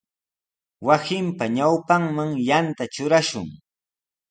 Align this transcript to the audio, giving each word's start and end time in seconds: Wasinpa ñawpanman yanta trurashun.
Wasinpa 0.85 1.45
ñawpanman 1.55 2.29
yanta 2.47 2.83
trurashun. 2.93 3.47